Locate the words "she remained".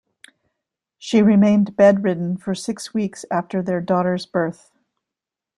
0.97-1.75